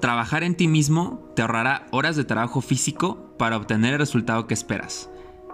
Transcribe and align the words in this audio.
Trabajar 0.00 0.44
en 0.44 0.54
ti 0.54 0.68
mismo 0.68 1.28
te 1.34 1.42
ahorrará 1.42 1.88
horas 1.90 2.14
de 2.14 2.24
trabajo 2.24 2.60
físico 2.60 3.34
para 3.36 3.56
obtener 3.56 3.94
el 3.94 3.98
resultado 3.98 4.46
que 4.46 4.54
esperas. 4.54 5.10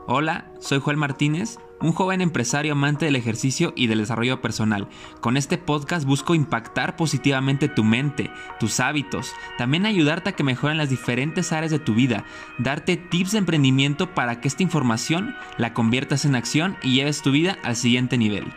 Hola, 0.07 0.53
soy 0.61 0.81
Joel 0.81 0.99
Martínez, 0.99 1.59
un 1.81 1.93
joven 1.93 2.21
empresario 2.21 2.73
amante 2.73 3.07
del 3.07 3.17
ejercicio 3.17 3.73
y 3.75 3.87
del 3.87 4.01
desarrollo 4.01 4.43
personal. 4.43 4.87
Con 5.23 5.39
este 5.39 5.57
podcast 5.57 6.07
busco 6.07 6.35
impactar 6.35 6.95
positivamente 6.95 7.69
tu 7.69 7.85
mente, 7.85 8.31
tus 8.61 8.81
hábitos, 8.81 9.33
también 9.57 9.87
ayudarte 9.87 10.31
a 10.31 10.33
que 10.33 10.45
mejoren 10.45 10.77
las 10.77 10.91
diferentes 10.91 11.51
áreas 11.53 11.71
de 11.71 11.79
tu 11.79 11.95
vida, 11.95 12.25
darte 12.59 12.99
tips 12.99 13.33
de 13.33 13.39
emprendimiento 13.39 14.15
para 14.15 14.43
que 14.43 14.49
esta 14.49 14.63
información 14.63 15.35
la 15.57 15.73
conviertas 15.73 16.27
en 16.27 16.35
acción 16.35 16.77
y 16.83 16.97
lleves 16.97 17.23
tu 17.23 17.31
vida 17.31 17.57
al 17.63 17.77
siguiente 17.77 18.19
nivel. 18.19 18.53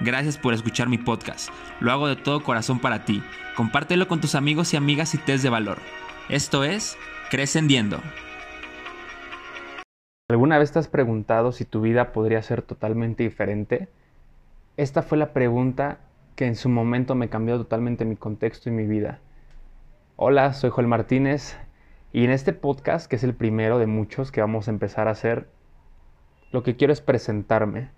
Gracias 0.00 0.38
por 0.38 0.54
escuchar 0.54 0.88
mi 0.88 0.98
podcast. 0.98 1.50
Lo 1.80 1.92
hago 1.92 2.08
de 2.08 2.16
todo 2.16 2.42
corazón 2.42 2.80
para 2.80 3.04
ti. 3.04 3.22
Compártelo 3.56 4.08
con 4.08 4.20
tus 4.20 4.34
amigos 4.34 4.72
y 4.72 4.76
amigas 4.76 5.14
y 5.14 5.18
te 5.18 5.36
de 5.36 5.50
valor. 5.50 5.78
Esto 6.28 6.64
es 6.64 6.96
Crescendiendo. 7.30 7.98
¿Alguna 10.28 10.58
vez 10.58 10.72
te 10.72 10.78
has 10.78 10.88
preguntado 10.88 11.52
si 11.52 11.64
tu 11.64 11.82
vida 11.82 12.12
podría 12.12 12.42
ser 12.42 12.62
totalmente 12.62 13.22
diferente? 13.22 13.88
Esta 14.76 15.02
fue 15.02 15.18
la 15.18 15.32
pregunta 15.32 15.98
que 16.36 16.46
en 16.46 16.56
su 16.56 16.68
momento 16.68 17.14
me 17.14 17.28
cambió 17.28 17.58
totalmente 17.58 18.04
mi 18.04 18.16
contexto 18.16 18.70
y 18.70 18.72
mi 18.72 18.86
vida. 18.86 19.20
Hola, 20.16 20.54
soy 20.54 20.70
Joel 20.70 20.88
Martínez 20.88 21.56
y 22.12 22.24
en 22.24 22.30
este 22.30 22.52
podcast, 22.52 23.06
que 23.08 23.16
es 23.16 23.24
el 23.24 23.34
primero 23.34 23.78
de 23.78 23.86
muchos 23.86 24.32
que 24.32 24.40
vamos 24.40 24.68
a 24.68 24.70
empezar 24.70 25.08
a 25.08 25.12
hacer, 25.12 25.48
lo 26.50 26.62
que 26.62 26.76
quiero 26.76 26.92
es 26.92 27.00
presentarme 27.00 27.90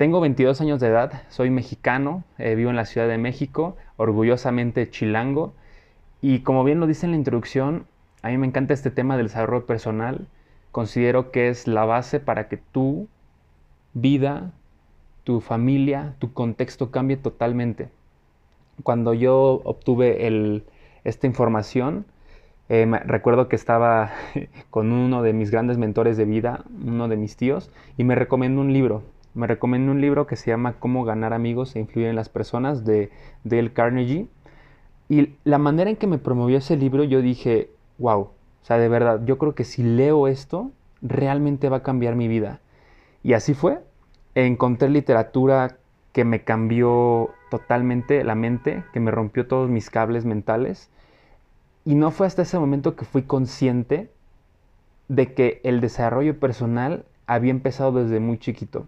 tengo 0.00 0.18
22 0.20 0.62
años 0.62 0.80
de 0.80 0.86
edad, 0.86 1.24
soy 1.28 1.50
mexicano, 1.50 2.24
eh, 2.38 2.54
vivo 2.54 2.70
en 2.70 2.76
la 2.76 2.86
Ciudad 2.86 3.06
de 3.06 3.18
México, 3.18 3.76
orgullosamente 3.98 4.88
chilango. 4.88 5.52
Y 6.22 6.40
como 6.40 6.64
bien 6.64 6.80
lo 6.80 6.86
dice 6.86 7.04
en 7.04 7.12
la 7.12 7.18
introducción, 7.18 7.84
a 8.22 8.30
mí 8.30 8.38
me 8.38 8.46
encanta 8.46 8.72
este 8.72 8.90
tema 8.90 9.18
del 9.18 9.26
desarrollo 9.26 9.66
personal. 9.66 10.26
Considero 10.72 11.30
que 11.30 11.50
es 11.50 11.68
la 11.68 11.84
base 11.84 12.18
para 12.18 12.48
que 12.48 12.56
tu 12.56 13.08
vida, 13.92 14.52
tu 15.22 15.42
familia, 15.42 16.14
tu 16.18 16.32
contexto 16.32 16.90
cambie 16.90 17.18
totalmente. 17.18 17.90
Cuando 18.82 19.12
yo 19.12 19.60
obtuve 19.64 20.64
esta 21.04 21.26
información, 21.26 22.06
eh, 22.70 22.90
recuerdo 23.04 23.48
que 23.48 23.56
estaba 23.56 24.12
con 24.70 24.92
uno 24.92 25.20
de 25.20 25.34
mis 25.34 25.50
grandes 25.50 25.76
mentores 25.76 26.16
de 26.16 26.24
vida, 26.24 26.64
uno 26.86 27.06
de 27.06 27.18
mis 27.18 27.36
tíos, 27.36 27.70
y 27.98 28.04
me 28.04 28.14
recomendó 28.14 28.62
un 28.62 28.72
libro 28.72 29.02
me 29.34 29.46
recomendó 29.46 29.92
un 29.92 30.00
libro 30.00 30.26
que 30.26 30.36
se 30.36 30.50
llama 30.50 30.74
Cómo 30.78 31.04
ganar 31.04 31.32
amigos 31.32 31.74
e 31.74 31.80
influir 31.80 32.08
en 32.08 32.16
las 32.16 32.28
personas 32.28 32.84
de 32.84 33.10
Dale 33.44 33.72
Carnegie. 33.72 34.28
Y 35.08 35.34
la 35.44 35.58
manera 35.58 35.90
en 35.90 35.96
que 35.96 36.06
me 36.06 36.18
promovió 36.18 36.58
ese 36.58 36.76
libro, 36.76 37.04
yo 37.04 37.22
dije, 37.22 37.70
wow, 37.98 38.20
o 38.20 38.64
sea, 38.64 38.78
de 38.78 38.88
verdad, 38.88 39.20
yo 39.24 39.38
creo 39.38 39.54
que 39.54 39.64
si 39.64 39.82
leo 39.82 40.28
esto, 40.28 40.70
realmente 41.02 41.68
va 41.68 41.78
a 41.78 41.82
cambiar 41.82 42.16
mi 42.16 42.28
vida. 42.28 42.60
Y 43.22 43.34
así 43.34 43.54
fue. 43.54 43.80
Encontré 44.34 44.88
literatura 44.88 45.76
que 46.12 46.24
me 46.24 46.42
cambió 46.42 47.30
totalmente 47.50 48.22
la 48.24 48.34
mente, 48.34 48.84
que 48.92 49.00
me 49.00 49.10
rompió 49.10 49.46
todos 49.46 49.70
mis 49.70 49.90
cables 49.90 50.24
mentales. 50.24 50.90
Y 51.84 51.94
no 51.94 52.10
fue 52.10 52.26
hasta 52.26 52.42
ese 52.42 52.58
momento 52.58 52.96
que 52.96 53.04
fui 53.04 53.22
consciente 53.22 54.10
de 55.08 55.34
que 55.34 55.60
el 55.64 55.80
desarrollo 55.80 56.38
personal 56.38 57.04
había 57.26 57.50
empezado 57.50 57.92
desde 57.92 58.20
muy 58.20 58.38
chiquito 58.38 58.86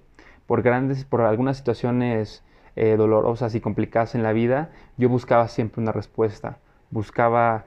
por 0.52 0.60
grandes, 0.60 1.06
por 1.06 1.22
algunas 1.22 1.56
situaciones 1.56 2.44
eh, 2.76 2.96
dolorosas 2.98 3.54
y 3.54 3.62
complicadas 3.62 4.14
en 4.14 4.22
la 4.22 4.34
vida, 4.34 4.68
yo 4.98 5.08
buscaba 5.08 5.48
siempre 5.48 5.80
una 5.80 5.92
respuesta. 5.92 6.58
Buscaba 6.90 7.64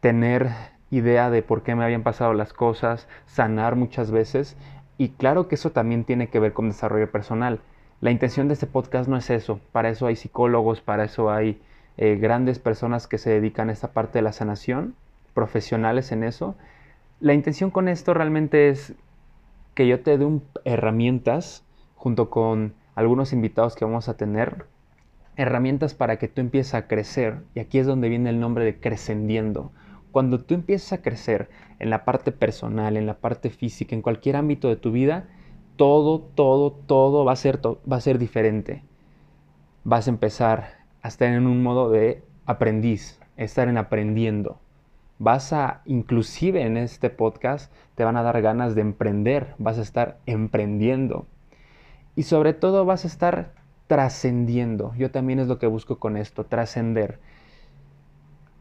tener 0.00 0.50
idea 0.90 1.30
de 1.30 1.42
por 1.42 1.62
qué 1.62 1.74
me 1.74 1.82
habían 1.82 2.02
pasado 2.02 2.34
las 2.34 2.52
cosas, 2.52 3.08
sanar 3.24 3.76
muchas 3.76 4.10
veces. 4.10 4.58
Y 4.98 5.12
claro 5.12 5.48
que 5.48 5.54
eso 5.54 5.70
también 5.72 6.04
tiene 6.04 6.28
que 6.28 6.38
ver 6.38 6.52
con 6.52 6.68
desarrollo 6.68 7.10
personal. 7.10 7.60
La 8.02 8.10
intención 8.10 8.46
de 8.48 8.52
este 8.52 8.66
podcast 8.66 9.08
no 9.08 9.16
es 9.16 9.30
eso. 9.30 9.58
Para 9.72 9.88
eso 9.88 10.06
hay 10.06 10.16
psicólogos, 10.16 10.82
para 10.82 11.04
eso 11.04 11.30
hay 11.30 11.62
eh, 11.96 12.16
grandes 12.16 12.58
personas 12.58 13.06
que 13.06 13.16
se 13.16 13.30
dedican 13.30 13.70
a 13.70 13.72
esta 13.72 13.94
parte 13.94 14.18
de 14.18 14.22
la 14.22 14.32
sanación, 14.32 14.96
profesionales 15.32 16.12
en 16.12 16.24
eso. 16.24 16.56
La 17.20 17.32
intención 17.32 17.70
con 17.70 17.88
esto 17.88 18.12
realmente 18.12 18.68
es 18.68 18.92
que 19.74 19.88
yo 19.88 20.02
te 20.02 20.18
dé 20.18 20.40
herramientas 20.66 21.64
junto 22.00 22.30
con 22.30 22.72
algunos 22.94 23.34
invitados 23.34 23.76
que 23.76 23.84
vamos 23.84 24.08
a 24.08 24.16
tener, 24.16 24.64
herramientas 25.36 25.92
para 25.92 26.18
que 26.18 26.28
tú 26.28 26.40
empieces 26.40 26.72
a 26.72 26.88
crecer. 26.88 27.42
Y 27.54 27.60
aquí 27.60 27.78
es 27.78 27.86
donde 27.86 28.08
viene 28.08 28.30
el 28.30 28.40
nombre 28.40 28.64
de 28.64 28.80
crescendiendo. 28.80 29.70
Cuando 30.10 30.40
tú 30.40 30.54
empiezas 30.54 30.94
a 30.94 31.02
crecer 31.02 31.50
en 31.78 31.90
la 31.90 32.06
parte 32.06 32.32
personal, 32.32 32.96
en 32.96 33.04
la 33.04 33.18
parte 33.18 33.50
física, 33.50 33.94
en 33.94 34.00
cualquier 34.00 34.36
ámbito 34.36 34.68
de 34.68 34.76
tu 34.76 34.92
vida, 34.92 35.28
todo, 35.76 36.20
todo, 36.20 36.72
todo 36.72 37.26
va 37.26 37.32
a 37.32 37.36
ser, 37.36 37.60
va 37.60 37.96
a 37.96 38.00
ser 38.00 38.18
diferente. 38.18 38.82
Vas 39.84 40.06
a 40.06 40.10
empezar 40.10 40.78
a 41.02 41.08
estar 41.08 41.28
en 41.28 41.46
un 41.46 41.62
modo 41.62 41.90
de 41.90 42.24
aprendiz, 42.46 43.20
estar 43.36 43.68
en 43.68 43.76
aprendiendo 43.76 44.58
vas 45.20 45.52
a, 45.52 45.82
inclusive 45.84 46.62
en 46.62 46.78
este 46.78 47.10
podcast, 47.10 47.70
te 47.94 48.04
van 48.04 48.16
a 48.16 48.22
dar 48.22 48.40
ganas 48.40 48.74
de 48.74 48.80
emprender, 48.80 49.54
vas 49.58 49.76
a 49.76 49.82
estar 49.82 50.18
emprendiendo 50.24 51.26
y 52.16 52.24
sobre 52.24 52.52
todo 52.52 52.84
vas 52.84 53.04
a 53.04 53.08
estar 53.08 53.52
trascendiendo. 53.86 54.94
Yo 54.96 55.10
también 55.10 55.38
es 55.38 55.48
lo 55.48 55.58
que 55.58 55.66
busco 55.66 55.98
con 55.98 56.16
esto, 56.16 56.44
trascender. 56.44 57.18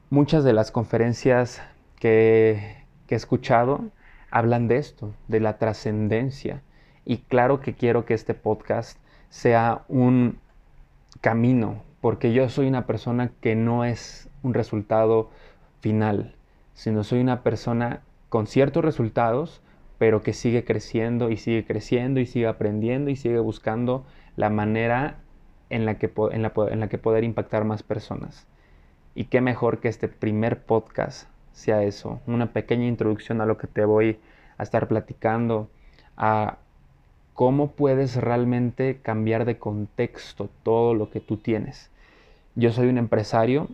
Muchas 0.10 0.44
de 0.44 0.54
las 0.54 0.72
conferencias 0.72 1.62
que, 2.00 2.78
he 3.08 3.16
escuchado 3.16 3.86
hablan 4.32 4.68
de 4.68 4.78
esto, 4.78 5.14
de 5.28 5.40
la 5.40 5.58
trascendencia. 5.58 6.62
Y 7.06 7.20
claro 7.20 7.60
que 7.60 7.74
quiero 7.74 8.06
que 8.06 8.14
este 8.14 8.34
podcast 8.34 9.00
sea 9.30 9.84
un 9.88 10.40
camino, 11.22 11.84
porque 12.02 12.34
yo 12.34 12.50
soy 12.50 12.68
una 12.68 12.86
persona 12.86 13.32
que 13.42 13.56
no 13.56 13.84
es 13.84 14.30
un 14.44 14.54
resultado 14.54 15.30
final 15.82 16.36
sino 16.80 17.04
soy 17.04 17.20
una 17.20 17.44
persona 17.44 18.04
con 18.30 18.48
ciertos 18.48 18.86
resultados, 18.86 19.62
pero 20.00 20.24
que 20.24 20.34
sigue 20.34 20.64
creciendo 20.64 21.30
y 21.30 21.38
sigue 21.38 21.64
creciendo 21.66 22.20
y 22.20 22.26
sigue 22.26 22.48
aprendiendo 22.48 23.12
y 23.12 23.16
sigue 23.16 23.38
buscando 23.38 24.06
la 24.36 24.50
manera 24.50 25.18
en 25.70 25.86
la 25.86 26.00
que, 26.00 26.12
en 26.32 26.42
la, 26.42 26.90
que 26.90 26.98
poder 26.98 27.24
impactar 27.24 27.66
más 27.66 27.84
personas. 27.84 28.48
Y 29.14 29.26
qué 29.26 29.42
mejor 29.42 29.80
que 29.80 29.90
este 29.90 30.08
primer 30.08 30.64
podcast 30.64 31.30
sea 31.52 31.84
eso, 31.84 32.22
una 32.26 32.54
pequeña 32.54 32.88
introducción 32.88 33.42
a 33.42 33.46
lo 33.46 33.58
que 33.58 33.68
te 33.68 33.86
voy 33.86 34.20
a 34.58 34.64
estar 34.64 34.88
platicando, 34.88 35.70
a 36.18 36.58
cómo 37.34 37.72
puedes 37.72 38.16
realmente 38.16 39.00
cambiar 39.02 39.46
de 39.46 39.60
contexto 39.60 40.50
todo 40.64 40.96
lo 40.96 41.12
que 41.12 41.20
tú 41.20 41.38
tienes. 41.38 41.92
Yo 42.56 42.72
soy 42.72 42.88
un 42.88 42.98
empresario 42.98 43.68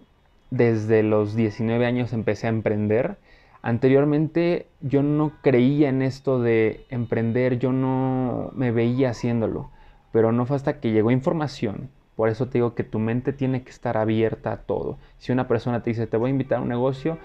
desde 0.49 1.03
los 1.03 1.35
19 1.35 1.85
años 1.85 2.13
empecé 2.13 2.47
a 2.47 2.49
emprender. 2.49 3.17
Anteriormente 3.65 4.67
yo 4.79 5.01
no 5.01 5.31
creía 5.41 5.89
en 5.89 6.03
esto 6.03 6.39
de 6.39 6.85
emprender, 6.91 7.57
yo 7.57 7.73
no 7.73 8.51
me 8.53 8.69
veía 8.69 9.09
haciéndolo, 9.09 9.71
pero 10.11 10.31
no 10.31 10.45
fue 10.45 10.55
hasta 10.55 10.79
que 10.79 10.91
llegó 10.91 11.09
información. 11.09 11.89
Por 12.15 12.29
eso 12.29 12.45
te 12.47 12.59
digo 12.59 12.75
que 12.75 12.83
tu 12.83 12.99
mente 12.99 13.33
tiene 13.33 13.63
que 13.63 13.71
estar 13.71 13.97
abierta 13.97 14.51
a 14.51 14.57
todo. 14.57 14.99
Si 15.17 15.31
una 15.31 15.47
persona 15.47 15.81
te 15.81 15.89
dice, 15.89 16.05
te 16.05 16.15
voy 16.15 16.27
a 16.27 16.33
invitar 16.33 16.59
a 16.59 16.61
un 16.61 16.67
negocio, 16.67 17.17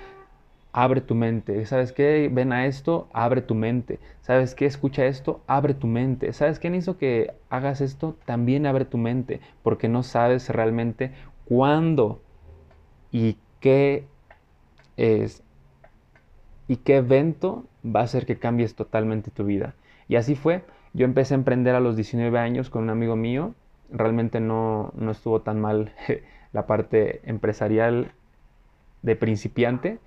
abre 0.73 1.03
tu 1.03 1.15
mente. 1.15 1.67
¿Sabes 1.67 1.93
qué? 1.93 2.31
Ven 2.33 2.55
a 2.55 2.65
esto, 2.65 3.09
abre 3.13 3.43
tu 3.43 3.55
mente. 3.55 3.99
¿Sabes 4.23 4.55
qué? 4.55 4.65
Escucha 4.65 5.05
esto, 5.05 5.43
abre 5.47 5.75
tu 5.75 5.89
mente. 5.89 6.33
¿Sabes 6.33 6.59
quién 6.59 6.75
hizo 6.75 6.97
que 6.97 7.35
hagas 7.51 7.83
esto? 7.83 8.17
También 8.25 8.65
abre 8.65 8.87
tu 8.87 8.97
mente, 8.97 9.43
porque 9.63 9.89
no 9.91 10.03
sabes 10.03 10.49
realmente 10.49 11.13
cuándo 11.45 12.23
y 13.13 13.37
qué 13.61 14.07
es 14.97 15.43
y 16.71 16.77
qué 16.77 16.99
evento 16.99 17.65
va 17.85 17.99
a 17.99 18.05
hacer 18.05 18.27
que 18.27 18.39
cambies 18.39 18.77
totalmente 18.77 19.33
tu 19.33 19.45
vida. 19.45 19.75
Y 20.07 20.15
así 20.15 20.37
fue. 20.37 20.63
Yo 20.93 21.05
empecé 21.05 21.35
a 21.35 21.39
emprender 21.39 21.75
a 21.75 21.81
los 21.81 21.97
19 21.97 22.39
años 22.39 22.71
con 22.71 22.85
un 22.85 22.91
amigo 22.91 23.17
mío. 23.17 23.55
Realmente 23.91 24.39
no, 24.39 24.93
no 24.95 25.11
estuvo 25.11 25.41
tan 25.41 25.61
mal 25.61 25.93
la 26.53 26.69
parte 26.69 27.23
empresarial 27.29 28.13
de 29.03 29.17
principiante, 29.17 29.99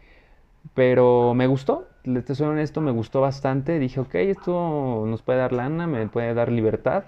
pero 0.74 1.33
me 1.33 1.48
gustó. 1.48 1.89
Te 2.04 2.33
soy 2.33 2.48
honesto, 2.48 2.80
me 2.80 2.92
gustó 2.92 3.19
bastante. 3.19 3.77
Dije, 3.77 4.00
ok, 4.00 4.15
esto 4.15 5.04
nos 5.06 5.21
puede 5.21 5.39
dar 5.39 5.51
lana, 5.51 5.86
me 5.86 6.07
puede 6.07 6.33
dar 6.33 6.50
libertad. 6.50 7.04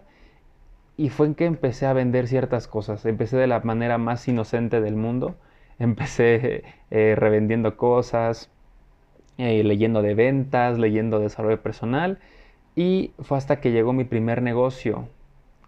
Y 0.97 1.07
fue 1.11 1.27
en 1.27 1.35
que 1.35 1.45
empecé 1.45 1.85
a 1.85 1.93
vender 1.93 2.27
ciertas 2.27 2.67
cosas. 2.67 3.05
Empecé 3.05 3.37
de 3.37 3.47
la 3.47 3.61
manera 3.61 3.97
más 3.97 4.27
inocente 4.27 4.81
del 4.81 4.97
mundo 4.97 5.37
empecé 5.79 6.63
eh, 6.91 7.15
revendiendo 7.17 7.77
cosas, 7.77 8.49
eh, 9.37 9.63
leyendo 9.63 10.01
de 10.01 10.15
ventas, 10.15 10.77
leyendo 10.79 11.17
de 11.17 11.25
desarrollo 11.25 11.61
personal 11.61 12.19
y 12.75 13.13
fue 13.19 13.37
hasta 13.37 13.59
que 13.61 13.71
llegó 13.71 13.93
mi 13.93 14.03
primer 14.05 14.41
negocio. 14.41 15.07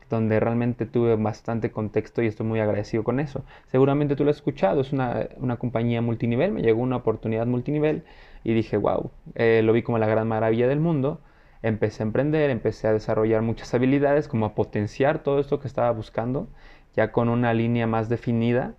donde 0.09 0.39
realmente 0.39 0.85
tuve 0.85 1.17
bastante 1.17 1.71
contexto 1.71 2.21
y 2.21 2.27
estoy 2.27 2.45
muy 2.45 2.61
agradecido 2.61 3.03
con 3.03 3.19
eso. 3.19 3.43
Seguramente 3.67 4.15
tú 4.15 4.23
lo 4.23 4.31
has 4.31 4.37
escuchado, 4.37 4.79
es 4.81 4.93
una, 4.93 5.27
compañía 5.59 6.01
multinivel, 6.01 6.53
me 6.53 6.61
llegó 6.61 6.81
una 6.81 6.95
oportunidad 6.97 7.45
multinivel 7.45 8.03
y 8.45 8.53
dije, 8.53 8.77
wow, 8.77 9.11
eh, 9.35 9.61
lo 9.65 9.73
vi 9.73 9.83
como 9.83 9.97
la 9.97 10.07
gran 10.07 10.27
maravilla 10.27 10.67
del 10.69 10.79
mundo. 10.79 11.19
Empecé 11.61 12.03
a 12.03 12.05
emprender, 12.05 12.49
empecé 12.51 12.87
a 12.87 12.93
desarrollar 12.93 13.41
muchas 13.41 13.73
habilidades, 13.73 14.29
como 14.29 14.45
a 14.45 14.55
potenciar 14.55 15.23
todo 15.23 15.39
esto 15.39 15.59
que 15.59 15.67
estaba 15.67 15.91
buscando, 15.91 16.47
ya 16.95 17.11
con 17.11 17.27
una 17.29 17.53
línea 17.53 17.85
más 17.87 18.07
definida 18.07 18.75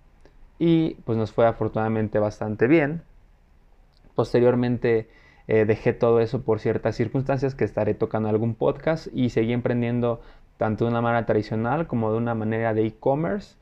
y 0.59 0.95
pues 1.05 1.17
nos 1.17 1.31
fue 1.31 1.47
afortunadamente 1.47 2.19
bastante 2.19 2.67
bien. 2.67 3.03
Posteriormente 4.19 5.07
eh, 5.47 5.63
dejé 5.63 5.93
todo 5.93 6.19
eso 6.19 6.41
por 6.41 6.59
ciertas 6.59 6.97
circunstancias 6.97 7.55
que 7.55 7.63
estaré 7.63 7.93
tocando 7.93 8.27
algún 8.27 8.53
podcast 8.53 9.07
y 9.13 9.29
seguí 9.29 9.53
emprendiendo 9.53 10.19
tanto 10.57 10.83
de 10.83 10.91
una 10.91 10.99
manera 10.99 11.25
tradicional 11.25 11.87
como 11.87 12.11
de 12.11 12.17
una 12.17 12.35
manera 12.35 12.73
de 12.73 12.85
e-commerce 12.85 13.55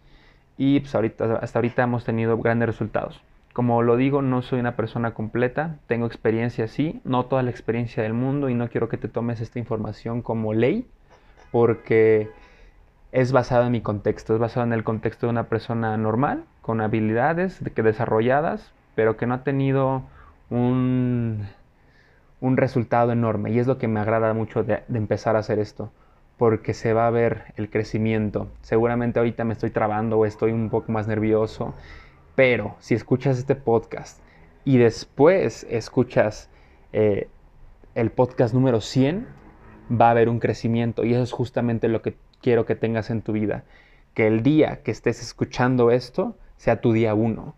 y 0.57 0.80
pues 0.80 0.95
ahorita, 0.95 1.36
hasta 1.36 1.59
ahorita 1.59 1.83
hemos 1.83 2.06
tenido 2.06 2.39
grandes 2.39 2.69
resultados. 2.69 3.21
Como 3.54 3.83
lo 3.83 3.98
digo, 3.98 4.24
no 4.24 4.42
soy 4.42 4.59
una 4.59 4.75
persona 4.75 5.13
completa, 5.13 5.77
tengo 5.86 6.07
experiencia 6.07 6.68
sí, 6.68 7.01
no 7.03 7.27
toda 7.27 7.44
la 7.44 7.51
experiencia 7.51 8.01
del 8.01 8.15
mundo 8.15 8.50
y 8.50 8.56
no 8.56 8.69
quiero 8.69 8.89
que 8.89 8.98
te 8.98 9.10
tomes 9.10 9.42
esta 9.42 9.60
información 9.60 10.24
como 10.24 10.56
ley 10.56 10.88
porque 11.51 12.31
es 13.12 13.31
basado 13.31 13.68
en 13.68 13.74
mi 13.74 13.81
contexto, 13.81 14.33
es 14.33 14.39
basado 14.39 14.65
en 14.65 14.74
el 14.74 14.83
contexto 14.83 15.27
de 15.27 15.33
una 15.33 15.50
persona 15.50 15.95
normal, 15.98 16.45
con 16.63 16.81
habilidades 16.81 17.62
que 17.75 17.83
desarrolladas, 17.83 18.74
pero 18.95 19.18
que 19.18 19.27
no 19.27 19.36
ha 19.36 19.44
tenido 19.44 20.01
un, 20.50 21.48
un 22.42 22.58
resultado 22.58 23.12
enorme. 23.12 23.52
Y 23.52 23.60
es 23.60 23.68
lo 23.68 23.78
que 23.78 23.88
me 23.88 24.00
agrada 24.00 24.34
mucho 24.34 24.64
de, 24.64 24.84
empezar 24.94 25.36
a 25.36 25.40
hacer 25.40 25.60
esto, 25.60 25.92
porque 26.38 26.74
se 26.74 26.94
va 26.94 27.08
a 27.08 27.12
ver 27.12 27.54
el 27.56 27.70
crecimiento. 27.70 28.50
Seguramente 28.62 29.20
ahorita 29.20 29.44
me 29.44 29.54
estoy 29.54 29.72
trabando 29.72 30.18
o 30.18 30.26
estoy 30.26 30.52
un 30.52 30.70
poco 30.70 30.92
más 30.92 31.08
nervioso, 31.08 31.74
pero 32.36 32.76
si 32.80 32.94
escuchas 32.94 33.38
este 33.40 33.56
podcast 33.56 34.22
y 34.64 34.78
después 34.78 35.66
escuchas 35.70 36.50
eh, 36.94 37.30
el 37.96 38.12
podcast 38.12 38.54
número 38.54 38.82
100, 38.82 39.28
va 39.90 40.08
a 40.08 40.12
haber 40.12 40.30
un 40.30 40.40
crecimiento 40.40 41.04
y 41.04 41.14
eso 41.14 41.24
es 41.24 41.32
justamente 41.32 41.88
lo 41.88 42.02
que 42.02 42.16
quiero 42.42 42.66
que 42.66 42.76
tengas 42.76 43.10
en 43.10 43.22
tu 43.22 43.32
vida. 43.32 43.64
Que 44.14 44.28
el 44.28 44.44
día 44.44 44.82
que 44.84 44.92
estés 44.92 45.22
escuchando 45.22 45.92
esto 45.92 46.36
sea 46.58 46.82
tu 46.82 46.92
día 46.92 47.14
uno. 47.14 47.56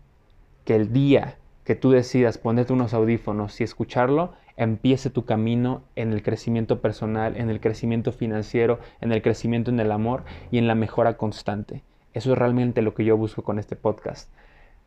Que 0.64 0.76
el 0.76 0.92
día 0.92 1.36
que 1.70 1.76
tú 1.76 1.92
decidas 1.92 2.36
ponerte 2.36 2.72
unos 2.72 2.94
audífonos 2.94 3.60
y 3.60 3.62
escucharlo, 3.62 4.32
empiece 4.56 5.08
tu 5.08 5.24
camino 5.24 5.84
en 5.94 6.12
el 6.12 6.20
crecimiento 6.20 6.80
personal, 6.80 7.36
en 7.36 7.48
el 7.48 7.60
crecimiento 7.60 8.10
financiero, 8.10 8.80
en 9.00 9.12
el 9.12 9.22
crecimiento 9.22 9.70
en 9.70 9.78
el 9.78 9.92
amor 9.92 10.24
y 10.50 10.58
en 10.58 10.66
la 10.66 10.74
mejora 10.74 11.16
constante. 11.16 11.84
Eso 12.12 12.32
es 12.32 12.38
realmente 12.38 12.82
lo 12.82 12.92
que 12.92 13.04
yo 13.04 13.16
busco 13.16 13.44
con 13.44 13.60
este 13.60 13.76
podcast. 13.76 14.32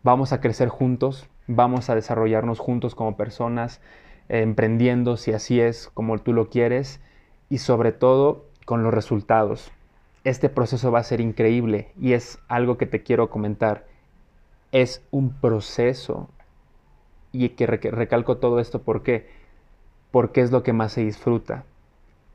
Vamos 0.02 0.34
a 0.34 0.42
crecer 0.42 0.68
juntos, 0.68 1.30
vamos 1.48 1.90
a 1.90 1.96
desarrollarnos 1.96 2.60
juntos 2.60 2.96
como 2.96 3.16
personas, 3.16 3.80
eh, 4.28 4.42
emprendiendo 4.42 5.16
si 5.16 5.32
así 5.32 5.62
es 5.62 5.88
como 5.94 6.18
tú 6.18 6.34
lo 6.34 6.50
quieres 6.50 7.00
y 7.48 7.60
sobre 7.60 7.94
todo 7.94 8.50
con 8.66 8.84
los 8.84 8.94
resultados. 8.94 9.72
Este 10.26 10.50
proceso 10.50 10.92
va 10.92 11.00
a 11.00 11.04
ser 11.04 11.22
increíble 11.22 11.94
y 11.98 12.12
es 12.12 12.40
algo 12.50 12.78
que 12.78 12.88
te 12.88 13.04
quiero 13.04 13.30
comentar. 13.30 13.86
Es 14.74 15.02
un 15.12 15.32
proceso. 15.32 16.28
Y 17.34 17.50
que 17.50 17.66
recalco 17.68 18.38
todo 18.38 18.60
esto 18.62 18.82
porque 18.84 19.28
porque 20.12 20.42
es 20.42 20.52
lo 20.52 20.62
que 20.64 20.74
más 20.74 20.94
se 20.94 21.04
disfruta. 21.04 21.66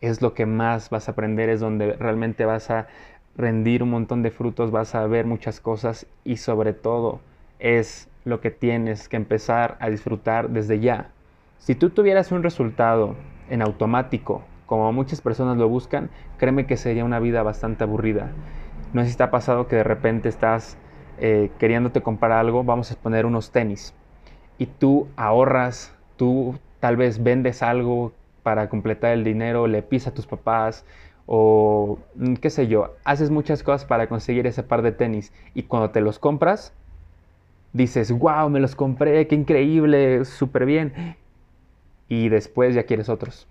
Es 0.00 0.20
lo 0.22 0.34
que 0.34 0.46
más 0.46 0.90
vas 0.90 1.08
a 1.08 1.12
aprender, 1.12 1.48
es 1.48 1.60
donde 1.60 1.92
realmente 1.94 2.44
vas 2.44 2.70
a 2.70 2.88
rendir 3.36 3.84
un 3.84 3.90
montón 3.90 4.22
de 4.22 4.32
frutos, 4.32 4.72
vas 4.72 4.94
a 4.96 5.06
ver 5.06 5.26
muchas 5.26 5.60
cosas 5.60 6.06
y 6.24 6.38
sobre 6.38 6.72
todo 6.72 7.20
es 7.60 8.08
lo 8.24 8.40
que 8.40 8.50
tienes 8.50 9.08
que 9.08 9.16
empezar 9.16 9.76
a 9.80 9.90
disfrutar 9.90 10.50
desde 10.50 10.80
ya. 10.80 11.12
Si 11.58 11.76
tú 11.76 11.90
tuvieras 11.90 12.32
un 12.32 12.42
resultado 12.42 13.14
en 13.48 13.62
automático 13.62 14.42
como 14.66 14.92
muchas 14.92 15.20
personas 15.20 15.56
lo 15.56 15.68
buscan, 15.68 16.10
créeme 16.36 16.66
que 16.66 16.76
sería 16.76 17.04
una 17.04 17.20
vida 17.20 17.42
bastante 17.44 17.84
aburrida. 17.84 18.32
No 18.92 19.02
sé 19.04 19.10
si 19.10 19.16
te 19.16 19.26
pasado 19.28 19.68
que 19.68 19.76
de 19.76 19.84
repente 19.84 20.28
estás 20.28 20.76
eh, 21.16 21.50
queriéndote 21.58 22.02
comprar 22.02 22.32
algo, 22.32 22.64
vamos 22.64 22.90
a 22.92 22.96
poner 22.96 23.26
unos 23.26 23.52
tenis, 23.52 23.94
y 24.58 24.66
tú 24.66 25.08
ahorras, 25.16 25.94
tú 26.16 26.58
tal 26.80 26.96
vez 26.96 27.22
vendes 27.22 27.62
algo 27.62 28.12
para 28.42 28.68
completar 28.68 29.12
el 29.12 29.24
dinero, 29.24 29.66
le 29.66 29.82
pisas 29.82 30.08
a 30.08 30.14
tus 30.14 30.26
papás 30.26 30.84
o 31.26 31.98
mm, 32.14 32.34
qué 32.34 32.50
sé 32.50 32.66
yo, 32.66 32.94
haces 33.04 33.30
muchas 33.30 33.62
cosas 33.62 33.84
para 33.84 34.08
conseguir 34.08 34.46
ese 34.46 34.62
par 34.62 34.82
de 34.82 34.92
tenis 34.92 35.32
y 35.54 35.64
cuando 35.64 35.90
te 35.90 36.00
los 36.00 36.18
compras, 36.18 36.72
dices, 37.72 38.10
wow, 38.12 38.48
me 38.48 38.60
los 38.60 38.74
compré, 38.74 39.26
qué 39.26 39.34
increíble, 39.34 40.24
súper 40.24 40.66
bien. 40.66 41.16
Y 42.08 42.30
después 42.30 42.74
ya 42.74 42.84
quieres 42.84 43.08
otros. 43.08 43.46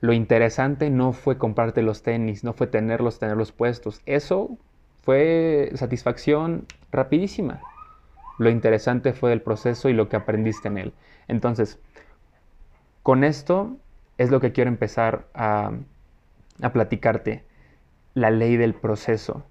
Lo 0.00 0.12
interesante 0.12 0.90
no 0.90 1.12
fue 1.12 1.38
comprarte 1.38 1.82
los 1.82 2.02
tenis, 2.02 2.44
no 2.44 2.52
fue 2.52 2.66
tenerlos, 2.66 3.18
tenerlos 3.18 3.52
puestos. 3.52 4.00
Eso 4.06 4.56
fue 5.02 5.70
satisfacción 5.74 6.66
rapidísima. 6.92 7.60
Lo 8.38 8.50
interesante 8.50 9.12
fue 9.12 9.32
el 9.32 9.42
proceso 9.42 9.88
y 9.88 9.92
lo 9.92 10.08
que 10.08 10.16
aprendiste 10.16 10.68
en 10.68 10.78
él. 10.78 10.92
Entonces, 11.28 11.78
con 13.02 13.24
esto 13.24 13.76
es 14.18 14.30
lo 14.30 14.40
que 14.40 14.52
quiero 14.52 14.68
empezar 14.68 15.26
a, 15.34 15.72
a 16.62 16.72
platicarte. 16.72 17.44
La 18.14 18.30
ley 18.30 18.56
del 18.56 18.74
proceso. 18.74 19.44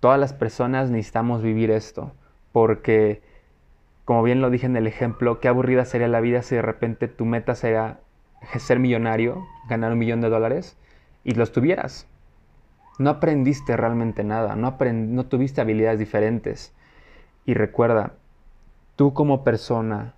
Todas 0.00 0.18
las 0.18 0.32
personas 0.32 0.90
necesitamos 0.90 1.42
vivir 1.42 1.70
esto 1.70 2.12
porque, 2.52 3.22
como 4.04 4.22
bien 4.22 4.40
lo 4.40 4.50
dije 4.50 4.66
en 4.66 4.76
el 4.76 4.86
ejemplo, 4.86 5.40
qué 5.40 5.48
aburrida 5.48 5.84
sería 5.84 6.08
la 6.08 6.20
vida 6.20 6.42
si 6.42 6.56
de 6.56 6.62
repente 6.62 7.08
tu 7.08 7.24
meta 7.24 7.54
sea 7.54 8.00
ser 8.58 8.78
millonario, 8.78 9.46
ganar 9.68 9.92
un 9.92 9.98
millón 9.98 10.20
de 10.20 10.28
dólares 10.28 10.76
y 11.24 11.34
los 11.34 11.52
tuvieras. 11.52 12.06
No 12.98 13.10
aprendiste 13.10 13.76
realmente 13.76 14.24
nada, 14.24 14.56
no, 14.56 14.76
no 14.80 15.26
tuviste 15.26 15.60
habilidades 15.60 15.98
diferentes. 15.98 16.74
Y 17.44 17.54
recuerda, 17.54 18.14
tú 18.98 19.14
como 19.14 19.44
persona, 19.44 20.16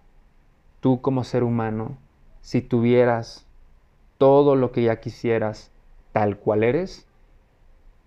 tú 0.80 1.02
como 1.02 1.22
ser 1.22 1.44
humano, 1.44 1.98
si 2.40 2.62
tuvieras 2.62 3.46
todo 4.16 4.56
lo 4.56 4.72
que 4.72 4.84
ya 4.84 5.00
quisieras 5.00 5.70
tal 6.12 6.38
cual 6.38 6.62
eres, 6.62 7.06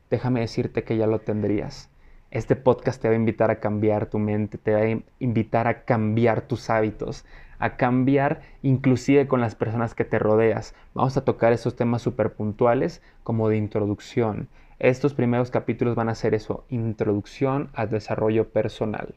déjame 0.10 0.40
decirte 0.40 0.84
que 0.84 0.98
ya 0.98 1.06
lo 1.06 1.20
tendrías. 1.20 1.92
Este 2.31 2.56
podcast 2.56 3.00
te 3.00 3.08
va 3.08 3.14
a 3.14 3.18
invitar 3.18 3.52
a 3.52 3.60
cambiar 3.60 4.08
tu 4.08 4.18
mente, 4.18 4.58
te 4.58 4.74
va 4.74 4.80
a 4.80 5.00
invitar 5.20 5.68
a 5.68 5.84
cambiar 5.84 6.42
tus 6.42 6.72
hábitos, 6.72 7.24
a 7.60 7.77
cambiar 7.77 8.42
inclusive 8.63 9.27
con 9.27 9.42
las 9.42 9.53
personas 9.53 9.94
que 9.94 10.06
te 10.06 10.18
rodeas. 10.18 10.74
Vamos 10.96 11.15
a 11.18 11.24
tocar 11.24 11.53
esos 11.53 11.75
temas 11.75 12.01
súper 12.01 12.34
puntuales 12.34 13.03
como 13.22 13.48
de 13.48 13.58
introducción. 13.58 14.50
Estos 14.80 15.13
primeros 15.13 15.51
capítulos 15.51 15.94
van 15.94 16.10
a 16.10 16.15
ser 16.15 16.34
eso, 16.34 16.65
introducción 16.70 17.70
al 17.75 17.92
desarrollo 17.92 18.50
personal. 18.50 19.13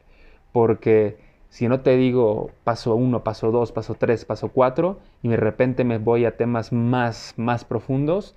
Porque 0.51 1.26
si 1.49 1.67
no 1.67 1.81
te 1.81 1.95
digo 1.95 2.51
paso 2.63 2.95
1, 2.95 3.23
paso 3.23 3.51
2, 3.51 3.71
paso 3.71 3.95
3, 3.95 4.25
paso 4.25 4.49
4 4.49 4.99
y 5.23 5.29
de 5.29 5.37
repente 5.37 5.83
me 5.83 5.97
voy 5.97 6.25
a 6.25 6.37
temas 6.37 6.73
más, 6.73 7.33
más 7.37 7.65
profundos, 7.65 8.35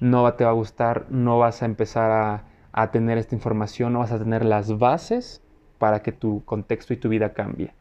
no 0.00 0.32
te 0.34 0.44
va 0.44 0.50
a 0.50 0.54
gustar, 0.54 1.06
no 1.10 1.38
vas 1.38 1.62
a 1.62 1.66
empezar 1.66 2.44
a 2.72 2.90
tener 2.90 3.18
esta 3.18 3.34
información, 3.34 3.92
no 3.92 4.00
vas 4.00 4.12
a 4.12 4.18
tener 4.18 4.44
las 4.44 4.78
bases 4.78 5.42
para 5.78 6.02
que 6.02 6.12
tu 6.12 6.44
contexto 6.44 6.92
y 6.92 6.96
tu 6.96 7.08
vida 7.08 7.32
cambie. 7.32 7.72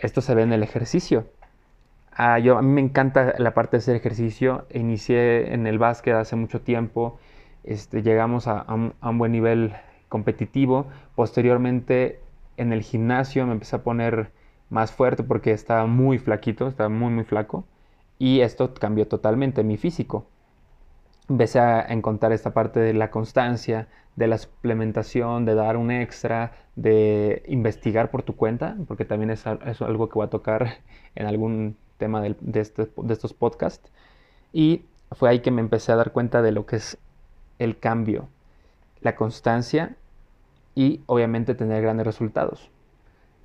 Esto 0.00 0.20
se 0.20 0.34
ve 0.34 0.42
en 0.42 0.52
el 0.52 0.62
ejercicio. 0.62 1.26
Ah, 2.12 2.38
yo, 2.38 2.56
a 2.56 2.62
mí 2.62 2.72
me 2.72 2.80
encanta 2.80 3.34
la 3.38 3.52
parte 3.54 3.76
de 3.76 3.78
hacer 3.78 3.96
ejercicio. 3.96 4.66
Inicié 4.72 5.52
en 5.52 5.66
el 5.66 5.78
básquet 5.78 6.14
hace 6.14 6.36
mucho 6.36 6.60
tiempo. 6.62 7.18
Este, 7.64 8.02
llegamos 8.02 8.48
a, 8.48 8.64
un, 8.72 9.18
buen 9.18 9.32
nivel 9.32 9.74
competitivo. 10.08 10.86
Posteriormente 11.14 12.20
en 12.58 12.72
el 12.72 12.82
gimnasio 12.82 13.46
me 13.46 13.52
empecé 13.52 13.76
a 13.76 13.82
poner 13.82 14.30
más 14.70 14.92
fuerte 14.92 15.22
porque 15.22 15.52
estaba 15.52 15.86
muy 15.86 16.18
flaquito, 16.18 16.68
estaba 16.68 16.88
muy 16.88 17.12
muy 17.12 17.24
flaco. 17.24 17.64
Y 18.18 18.40
esto 18.40 18.74
cambió 18.74 19.06
totalmente 19.08 19.62
mi 19.64 19.76
físico 19.76 20.26
empecé 21.28 21.60
a 21.60 21.82
encontrar 21.82 22.32
esta 22.32 22.52
parte 22.52 22.80
de 22.80 22.94
la 22.94 23.10
constancia, 23.10 23.88
de 24.16 24.26
la 24.26 24.38
suplementación, 24.38 25.44
de 25.44 25.54
dar 25.54 25.76
un 25.76 25.90
extra, 25.90 26.52
de 26.74 27.42
investigar 27.46 28.10
por 28.10 28.22
tu 28.22 28.34
cuenta, 28.34 28.76
porque 28.86 29.04
también 29.04 29.30
es, 29.30 29.46
algo 29.46 30.08
que 30.08 30.14
voy 30.14 30.26
a 30.26 30.30
tocar 30.30 30.78
en 31.14 31.26
algún 31.26 31.76
tema 31.98 32.20
de, 32.22 32.36
este, 32.54 32.88
de 32.96 33.12
estos 33.12 33.34
podcasts. 33.34 33.90
Y 34.52 34.82
fue 35.12 35.28
ahí 35.28 35.40
que 35.40 35.50
me 35.50 35.60
empecé 35.60 35.92
a 35.92 35.96
dar 35.96 36.12
cuenta 36.12 36.42
de 36.42 36.52
lo 36.52 36.66
que 36.66 36.76
es 36.76 36.98
el 37.58 37.78
cambio, 37.78 38.28
la 39.00 39.14
constancia 39.14 39.96
y 40.78 41.02
obviamente 41.06 41.56
tener 41.56 41.82
grandes 41.82 42.06
resultados. 42.06 42.70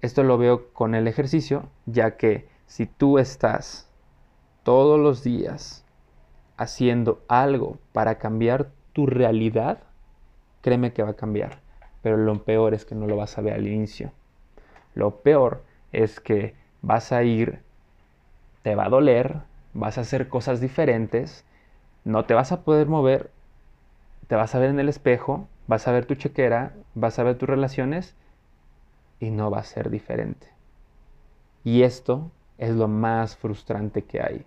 Esto 0.03 0.21
lo 0.21 0.37
veo 0.37 0.71
con 0.71 0.93
el 0.93 1.07
ejercicio, 1.07 1.63
ya 1.87 2.15
que 2.15 2.47
si 2.67 2.85
tú 2.85 3.17
estás 3.17 3.89
todos 4.61 4.99
los 4.99 5.23
días 5.23 5.83
haciendo 6.57 7.23
algo 7.27 7.79
para 7.91 8.19
cambiar 8.19 8.69
tu 8.93 9.07
realidad, 9.07 9.79
créeme 10.61 10.93
que 10.93 11.01
va 11.01 11.09
a 11.09 11.15
cambiar. 11.15 11.57
Pero 12.03 12.17
lo 12.17 12.43
peor 12.43 12.75
es 12.75 12.85
que 12.85 12.93
no 12.93 13.07
lo 13.07 13.15
vas 13.15 13.35
a 13.39 13.41
ver 13.41 13.53
al 13.53 13.65
inicio. 13.65 14.11
Lo 14.93 15.21
peor 15.21 15.63
es 15.91 16.19
que 16.19 16.53
vas 16.83 17.11
a 17.11 17.23
ir, 17.23 17.61
te 18.61 18.75
va 18.75 18.85
a 18.85 18.89
doler, 18.89 19.39
vas 19.73 19.97
a 19.97 20.01
hacer 20.01 20.29
cosas 20.29 20.61
diferentes, 20.61 21.45
no 22.03 22.25
te 22.25 22.35
vas 22.35 22.51
a 22.51 22.61
poder 22.61 22.85
mover, 22.85 23.31
te 24.27 24.35
vas 24.35 24.53
a 24.53 24.59
ver 24.59 24.69
en 24.69 24.79
el 24.79 24.87
espejo, 24.87 25.47
vas 25.67 25.87
a 25.87 25.91
ver 25.91 26.05
tu 26.05 26.15
chequera, 26.15 26.73
vas 26.95 27.19
a 27.19 27.23
ver 27.23 27.37
tus 27.37 27.49
relaciones 27.49 28.15
y 29.19 29.29
no 29.29 29.49
va 29.49 29.59
a 29.59 29.63
ser 29.63 29.89
diferente. 29.89 30.47
Y 31.63 31.83
esto 31.83 32.31
es 32.57 32.75
lo 32.75 32.87
más 32.87 33.37
frustrante 33.37 34.03
que 34.03 34.21
hay. 34.21 34.45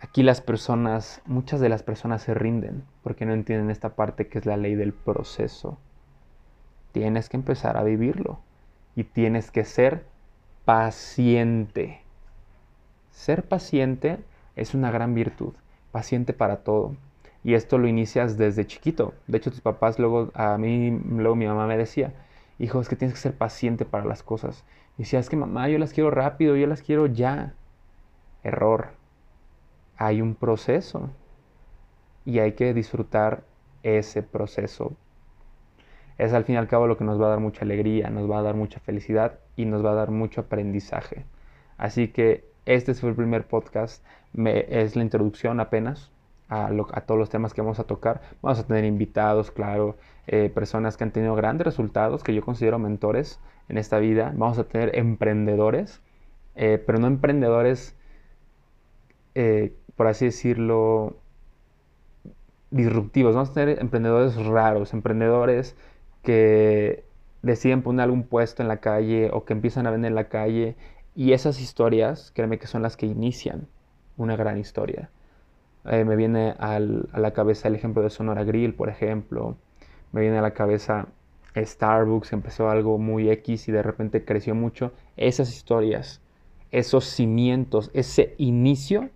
Aquí 0.00 0.22
las 0.22 0.40
personas, 0.40 1.20
muchas 1.26 1.60
de 1.60 1.68
las 1.68 1.82
personas 1.82 2.22
se 2.22 2.34
rinden 2.34 2.84
porque 3.02 3.26
no 3.26 3.34
entienden 3.34 3.70
esta 3.70 3.96
parte 3.96 4.28
que 4.28 4.38
es 4.38 4.46
la 4.46 4.56
ley 4.56 4.74
del 4.74 4.92
proceso. 4.92 5.78
Tienes 6.92 7.28
que 7.28 7.36
empezar 7.36 7.76
a 7.76 7.82
vivirlo 7.82 8.40
y 8.96 9.04
tienes 9.04 9.50
que 9.50 9.64
ser 9.64 10.06
paciente. 10.64 12.02
Ser 13.10 13.46
paciente 13.46 14.24
es 14.56 14.74
una 14.74 14.90
gran 14.90 15.14
virtud, 15.14 15.52
paciente 15.92 16.32
para 16.32 16.58
todo. 16.64 16.96
Y 17.42 17.54
esto 17.54 17.78
lo 17.78 17.88
inicias 17.88 18.36
desde 18.36 18.66
chiquito. 18.66 19.14
De 19.26 19.38
hecho, 19.38 19.50
tus 19.50 19.60
papás 19.60 19.98
luego, 19.98 20.30
a 20.34 20.58
mí, 20.58 20.90
luego 20.90 21.36
mi 21.36 21.46
mamá 21.46 21.66
me 21.66 21.78
decía, 21.78 22.12
hijo, 22.58 22.80
es 22.80 22.88
que 22.88 22.96
tienes 22.96 23.14
que 23.14 23.20
ser 23.20 23.34
paciente 23.34 23.84
para 23.84 24.04
las 24.04 24.22
cosas. 24.22 24.64
Y 24.98 25.02
decía, 25.02 25.18
es 25.18 25.30
que 25.30 25.36
mamá, 25.36 25.68
yo 25.68 25.78
las 25.78 25.92
quiero 25.92 26.10
rápido, 26.10 26.56
yo 26.56 26.66
las 26.66 26.82
quiero 26.82 27.06
ya. 27.06 27.54
Error. 28.42 28.92
Hay 29.96 30.20
un 30.20 30.34
proceso. 30.34 31.10
Y 32.26 32.40
hay 32.40 32.52
que 32.52 32.74
disfrutar 32.74 33.44
ese 33.82 34.22
proceso. 34.22 34.92
Es 36.18 36.34
al 36.34 36.44
fin 36.44 36.56
y 36.56 36.58
al 36.58 36.68
cabo 36.68 36.86
lo 36.86 36.98
que 36.98 37.04
nos 37.04 37.20
va 37.20 37.26
a 37.26 37.30
dar 37.30 37.40
mucha 37.40 37.64
alegría, 37.64 38.10
nos 38.10 38.30
va 38.30 38.40
a 38.40 38.42
dar 38.42 38.54
mucha 38.54 38.78
felicidad 38.80 39.38
y 39.56 39.64
nos 39.64 39.82
va 39.82 39.92
a 39.92 39.94
dar 39.94 40.10
mucho 40.10 40.42
aprendizaje. 40.42 41.24
Así 41.78 42.08
que 42.08 42.44
este 42.66 42.92
fue 42.92 43.08
el 43.08 43.16
primer 43.16 43.46
podcast, 43.46 44.04
es 44.34 44.96
la 44.96 45.02
introducción 45.02 45.60
apenas 45.60 46.10
a, 46.50 47.00
todos 47.02 47.18
los 47.18 47.30
temas 47.30 47.54
que 47.54 47.62
vamos 47.62 47.78
a 47.78 47.84
tocar. 47.84 48.20
Vamos 48.42 48.58
a 48.58 48.66
tener 48.66 48.84
invitados, 48.84 49.50
claro, 49.50 49.96
eh, 50.26 50.50
personas 50.52 50.96
que 50.96 51.04
han 51.04 51.12
tenido 51.12 51.34
grandes 51.36 51.64
resultados, 51.64 52.24
que 52.24 52.34
yo 52.34 52.42
considero 52.42 52.78
mentores 52.78 53.38
en 53.68 53.78
esta 53.78 53.98
vida. 53.98 54.32
Vamos 54.36 54.58
a 54.58 54.64
tener 54.64 54.96
emprendedores, 54.96 56.02
eh, 56.56 56.82
pero 56.84 56.98
no 56.98 57.06
emprendedores, 57.06 57.96
eh, 59.36 59.76
por 59.94 60.08
así 60.08 60.26
decirlo, 60.26 61.16
disruptivos. 62.70 63.34
Vamos 63.34 63.50
a 63.50 63.54
tener 63.54 63.80
emprendedores 63.80 64.34
raros, 64.44 64.92
emprendedores 64.92 65.76
que 66.22 67.04
deciden 67.42 67.82
poner 67.82 68.04
algún 68.04 68.24
puesto 68.24 68.62
en 68.62 68.68
la 68.68 68.78
calle 68.78 69.30
o 69.32 69.44
que 69.44 69.52
empiezan 69.52 69.86
a 69.86 69.92
vender 69.92 70.10
en 70.10 70.16
la 70.16 70.28
calle. 70.28 70.76
Y 71.14 71.32
esas 71.32 71.60
historias, 71.60 72.32
créeme 72.34 72.58
que 72.58 72.66
son 72.66 72.82
las 72.82 72.96
que 72.96 73.06
inician 73.06 73.68
una 74.16 74.36
gran 74.36 74.58
historia. 74.58 75.10
Eh, 75.86 76.04
me 76.04 76.16
viene 76.16 76.54
a 76.58 76.78
la 76.78 77.30
cabeza 77.32 77.68
el 77.68 77.74
ejemplo 77.74 78.02
de 78.02 78.10
Sonora 78.10 78.44
Grill, 78.44 78.74
por 78.74 78.88
ejemplo. 78.88 79.56
Me 80.12 80.20
viene 80.20 80.38
a 80.38 80.42
la 80.42 80.52
cabeza 80.52 81.08
Starbucks, 81.56 82.32
empezó 82.32 82.68
algo 82.70 82.98
muy 82.98 83.30
X 83.30 83.68
y 83.68 83.72
de 83.72 83.82
repente 83.82 84.24
creció 84.24 84.54
mucho. 84.54 84.92
Esas 85.16 85.54
historias, 85.54 86.20
esos 86.70 87.04
cimientos, 87.04 87.90
ese 87.94 88.34
inicio, 88.38 89.10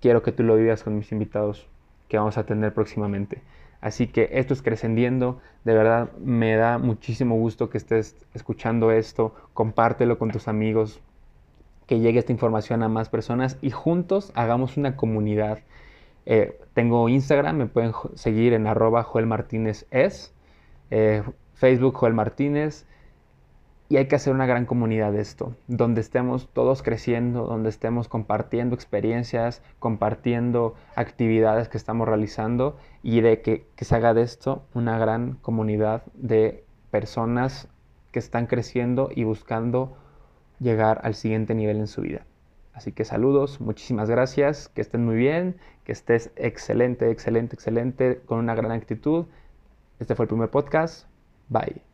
quiero 0.00 0.22
que 0.22 0.32
tú 0.32 0.42
lo 0.42 0.56
vivas 0.56 0.82
con 0.82 0.96
mis 0.96 1.12
invitados 1.12 1.66
que 2.08 2.18
vamos 2.18 2.38
a 2.38 2.46
tener 2.46 2.72
próximamente. 2.72 3.42
Así 3.80 4.08
que 4.08 4.30
esto 4.32 4.54
es 4.54 4.62
creciendo. 4.62 5.40
De 5.64 5.74
verdad 5.74 6.10
me 6.18 6.56
da 6.56 6.78
muchísimo 6.78 7.36
gusto 7.36 7.70
que 7.70 7.78
estés 7.78 8.16
escuchando 8.34 8.90
esto. 8.90 9.34
Compártelo 9.54 10.18
con 10.18 10.30
tus 10.30 10.48
amigos. 10.48 11.00
Que 11.86 12.00
llegue 12.00 12.18
esta 12.18 12.32
información 12.32 12.82
a 12.82 12.88
más 12.88 13.08
personas 13.08 13.56
y 13.62 13.70
juntos 13.70 14.32
hagamos 14.34 14.76
una 14.76 14.96
comunidad 14.96 15.60
eh, 16.30 16.60
tengo 16.74 17.08
Instagram, 17.08 17.56
me 17.56 17.66
pueden 17.66 17.92
seguir 18.12 18.52
en 18.52 18.66
arroba 18.66 19.02
Joel 19.02 19.24
Martínez 19.24 19.86
es, 19.90 20.34
eh, 20.90 21.22
Facebook 21.54 21.94
Joel 21.94 22.12
Martínez. 22.12 22.86
Y 23.88 23.96
hay 23.96 24.08
que 24.08 24.16
hacer 24.16 24.34
una 24.34 24.44
gran 24.44 24.66
comunidad 24.66 25.12
de 25.12 25.22
esto, 25.22 25.54
donde 25.68 26.02
estemos 26.02 26.50
todos 26.52 26.82
creciendo, 26.82 27.46
donde 27.46 27.70
estemos 27.70 28.08
compartiendo 28.08 28.74
experiencias, 28.74 29.62
compartiendo 29.78 30.74
actividades 30.96 31.70
que 31.70 31.78
estamos 31.78 32.06
realizando 32.06 32.76
y 33.02 33.22
de 33.22 33.40
que, 33.40 33.66
que 33.74 33.86
se 33.86 33.96
haga 33.96 34.12
de 34.12 34.20
esto 34.20 34.66
una 34.74 34.98
gran 34.98 35.36
comunidad 35.40 36.02
de 36.12 36.62
personas 36.90 37.68
que 38.12 38.18
están 38.18 38.46
creciendo 38.46 39.08
y 39.14 39.24
buscando 39.24 39.96
llegar 40.60 41.00
al 41.04 41.14
siguiente 41.14 41.54
nivel 41.54 41.78
en 41.78 41.86
su 41.86 42.02
vida. 42.02 42.26
Así 42.78 42.92
que 42.92 43.04
saludos, 43.04 43.60
muchísimas 43.60 44.08
gracias, 44.08 44.68
que 44.68 44.80
estén 44.82 45.04
muy 45.04 45.16
bien, 45.16 45.56
que 45.82 45.90
estés 45.90 46.30
excelente, 46.36 47.10
excelente, 47.10 47.56
excelente, 47.56 48.20
con 48.24 48.38
una 48.38 48.54
gran 48.54 48.70
actitud. 48.70 49.26
Este 49.98 50.14
fue 50.14 50.26
el 50.26 50.28
primer 50.28 50.48
podcast. 50.50 51.08
Bye. 51.48 51.87